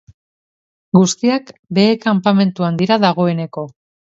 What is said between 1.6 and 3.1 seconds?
behe kanpamentuan dira